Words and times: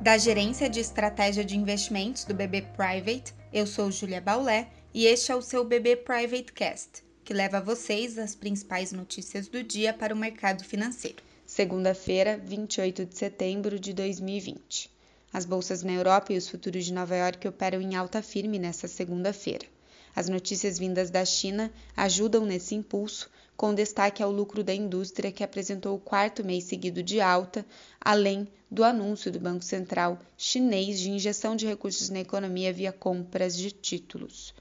Da 0.00 0.16
Gerência 0.16 0.70
de 0.70 0.80
Estratégia 0.80 1.44
de 1.44 1.58
Investimentos 1.58 2.24
do 2.24 2.32
BB 2.32 2.62
Private, 2.74 3.34
eu 3.52 3.66
sou 3.66 3.90
Julia 3.90 4.18
Baulé 4.18 4.66
e 4.94 5.04
este 5.04 5.30
é 5.30 5.36
o 5.36 5.42
seu 5.42 5.62
BB 5.62 5.96
Private 5.96 6.54
Cast, 6.54 7.04
que 7.22 7.34
leva 7.34 7.58
a 7.58 7.60
vocês 7.60 8.16
as 8.16 8.34
principais 8.34 8.92
notícias 8.92 9.46
do 9.46 9.62
dia 9.62 9.92
para 9.92 10.14
o 10.14 10.16
mercado 10.16 10.64
financeiro. 10.64 11.22
Segunda-feira, 11.44 12.40
28 12.42 13.04
de 13.04 13.18
setembro 13.18 13.78
de 13.78 13.92
2020. 13.92 14.90
As 15.34 15.44
bolsas 15.44 15.82
na 15.82 15.92
Europa 15.92 16.32
e 16.32 16.38
os 16.38 16.48
futuros 16.48 16.86
de 16.86 16.94
Nova 16.94 17.14
York 17.14 17.46
operam 17.46 17.82
em 17.82 17.94
alta 17.94 18.22
firme 18.22 18.58
nesta 18.58 18.88
segunda-feira. 18.88 19.66
As 20.14 20.28
notícias 20.28 20.78
vindas 20.78 21.10
da 21.10 21.24
China 21.24 21.72
ajudam 21.96 22.44
nesse 22.44 22.74
impulso, 22.74 23.30
com 23.56 23.74
destaque 23.74 24.22
ao 24.22 24.32
lucro 24.32 24.64
da 24.64 24.74
indústria, 24.74 25.30
que 25.30 25.44
apresentou 25.44 25.94
o 25.94 26.00
quarto 26.00 26.44
mês 26.44 26.64
seguido 26.64 27.02
de 27.02 27.20
alta, 27.20 27.64
além 28.00 28.48
do 28.70 28.82
anúncio 28.84 29.30
do 29.30 29.38
Banco 29.38 29.64
Central 29.64 30.18
chinês 30.36 30.98
de 30.98 31.10
injeção 31.10 31.54
de 31.54 31.66
recursos 31.66 32.08
na 32.08 32.20
economia 32.20 32.72
via 32.72 32.92
compras 32.92 33.56
de 33.56 33.70
títulos. 33.70 34.54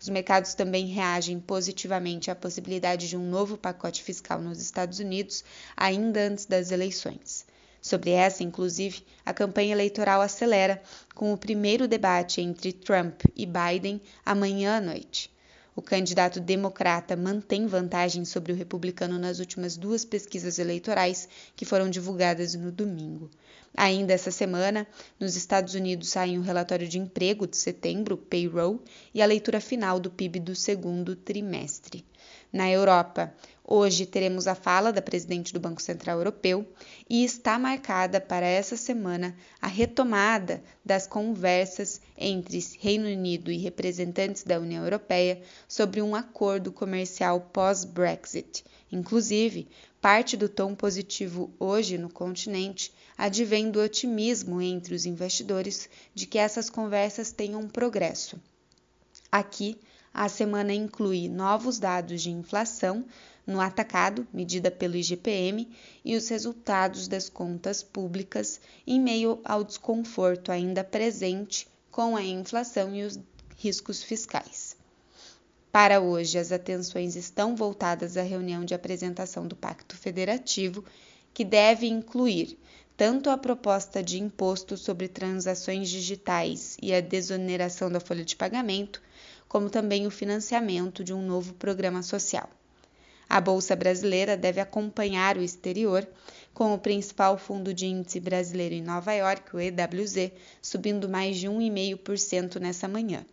Os 0.00 0.08
mercados 0.08 0.54
também 0.54 0.86
reagem 0.86 1.40
positivamente 1.40 2.30
à 2.30 2.34
possibilidade 2.34 3.08
de 3.08 3.16
um 3.16 3.28
novo 3.28 3.56
pacote 3.56 4.02
fiscal 4.02 4.40
nos 4.40 4.60
Estados 4.60 4.98
Unidos 4.98 5.42
ainda 5.76 6.20
antes 6.20 6.46
das 6.46 6.70
eleições. 6.70 7.46
Sobre 7.86 8.10
essa, 8.10 8.42
inclusive, 8.42 9.06
a 9.24 9.32
campanha 9.32 9.70
eleitoral 9.70 10.20
acelera, 10.20 10.82
com 11.14 11.32
o 11.32 11.38
primeiro 11.38 11.86
debate 11.86 12.40
entre 12.40 12.72
Trump 12.72 13.22
e 13.36 13.46
Biden 13.46 14.02
amanhã 14.24 14.78
à 14.78 14.80
noite. 14.80 15.30
O 15.72 15.80
candidato 15.80 16.40
democrata 16.40 17.14
mantém 17.14 17.68
vantagem 17.68 18.24
sobre 18.24 18.50
o 18.50 18.56
republicano 18.56 19.20
nas 19.20 19.38
últimas 19.38 19.76
duas 19.76 20.04
pesquisas 20.04 20.58
eleitorais 20.58 21.28
que 21.54 21.64
foram 21.64 21.88
divulgadas 21.88 22.56
no 22.56 22.72
domingo. 22.72 23.30
Ainda 23.76 24.12
essa 24.12 24.32
semana, 24.32 24.84
nos 25.20 25.36
Estados 25.36 25.74
Unidos 25.74 26.08
saem 26.08 26.38
o 26.38 26.42
relatório 26.42 26.88
de 26.88 26.98
emprego 26.98 27.46
de 27.46 27.56
setembro, 27.56 28.16
payroll, 28.16 28.82
e 29.14 29.22
a 29.22 29.26
leitura 29.26 29.60
final 29.60 30.00
do 30.00 30.10
PIB 30.10 30.40
do 30.40 30.56
segundo 30.56 31.14
trimestre. 31.14 32.04
Na 32.52 32.68
Europa, 32.68 33.32
hoje 33.66 34.06
teremos 34.06 34.46
a 34.46 34.54
fala 34.54 34.92
da 34.92 35.02
presidente 35.02 35.52
do 35.52 35.58
Banco 35.58 35.82
Central 35.82 36.18
Europeu 36.18 36.66
e 37.10 37.24
está 37.24 37.58
marcada 37.58 38.20
para 38.20 38.46
essa 38.46 38.76
semana 38.76 39.36
a 39.60 39.66
retomada 39.66 40.62
das 40.84 41.06
conversas 41.06 42.00
entre 42.16 42.64
Reino 42.78 43.06
Unido 43.06 43.50
e 43.50 43.58
representantes 43.58 44.44
da 44.44 44.60
União 44.60 44.84
Europeia 44.84 45.42
sobre 45.66 46.00
um 46.00 46.14
acordo 46.14 46.70
comercial 46.70 47.40
pós-Brexit. 47.52 48.64
Inclusive, 48.92 49.68
parte 50.00 50.36
do 50.36 50.48
tom 50.48 50.74
positivo 50.74 51.52
hoje 51.58 51.98
no 51.98 52.08
continente 52.08 52.92
advém 53.18 53.70
do 53.70 53.80
otimismo 53.80 54.62
entre 54.62 54.94
os 54.94 55.06
investidores 55.06 55.88
de 56.14 56.26
que 56.26 56.38
essas 56.38 56.70
conversas 56.70 57.32
tenham 57.32 57.66
progresso. 57.66 58.40
Aqui, 59.32 59.76
a 60.18 60.30
semana 60.30 60.72
inclui 60.72 61.28
novos 61.28 61.78
dados 61.78 62.22
de 62.22 62.30
inflação 62.30 63.04
no 63.46 63.60
atacado, 63.60 64.26
medida 64.32 64.70
pelo 64.70 64.96
IGPM, 64.96 65.68
e 66.02 66.16
os 66.16 66.26
resultados 66.28 67.06
das 67.06 67.28
contas 67.28 67.82
públicas 67.82 68.58
em 68.86 68.98
meio 68.98 69.38
ao 69.44 69.62
desconforto 69.62 70.50
ainda 70.50 70.82
presente 70.82 71.68
com 71.90 72.16
a 72.16 72.22
inflação 72.22 72.94
e 72.94 73.04
os 73.04 73.20
riscos 73.58 74.02
fiscais. 74.02 74.74
Para 75.70 76.00
hoje, 76.00 76.38
as 76.38 76.50
atenções 76.50 77.14
estão 77.14 77.54
voltadas 77.54 78.16
à 78.16 78.22
reunião 78.22 78.64
de 78.64 78.72
apresentação 78.72 79.46
do 79.46 79.54
Pacto 79.54 79.98
Federativo, 79.98 80.82
que 81.34 81.44
deve 81.44 81.86
incluir 81.86 82.58
tanto 82.96 83.28
a 83.28 83.36
proposta 83.36 84.02
de 84.02 84.18
imposto 84.18 84.78
sobre 84.78 85.08
transações 85.08 85.90
digitais 85.90 86.78
e 86.80 86.94
a 86.94 87.02
desoneração 87.02 87.90
da 87.90 88.00
folha 88.00 88.24
de 88.24 88.34
pagamento, 88.34 89.02
como 89.56 89.70
também 89.70 90.06
o 90.06 90.10
financiamento 90.10 91.02
de 91.02 91.14
um 91.14 91.22
novo 91.22 91.54
programa 91.54 92.02
social. 92.02 92.46
A 93.26 93.40
Bolsa 93.40 93.74
Brasileira 93.74 94.36
deve 94.36 94.60
acompanhar 94.60 95.38
o 95.38 95.42
exterior, 95.42 96.06
com 96.52 96.74
o 96.74 96.78
principal 96.78 97.38
fundo 97.38 97.72
de 97.72 97.86
índice 97.86 98.20
brasileiro 98.20 98.74
em 98.74 98.82
Nova 98.82 99.14
York, 99.14 99.56
o 99.56 99.58
EWZ, 99.58 100.30
subindo 100.60 101.08
mais 101.08 101.38
de 101.38 101.48
1,5% 101.48 102.60
nessa 102.60 102.86
manhã. 102.86 103.24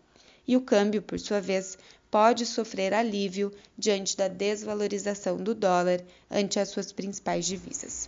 E 0.48 0.56
o 0.56 0.62
câmbio, 0.62 1.02
por 1.02 1.20
sua 1.20 1.42
vez, 1.42 1.78
pode 2.10 2.46
sofrer 2.46 2.94
alívio 2.94 3.52
diante 3.78 4.16
da 4.16 4.30
desvalorização 4.30 5.36
do 5.36 5.54
dólar 5.54 6.00
ante 6.32 6.58
as 6.58 6.70
suas 6.70 6.94
principais 6.94 7.46
divisas. 7.46 8.08